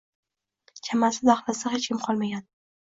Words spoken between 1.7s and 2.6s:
hech kim qolmagandi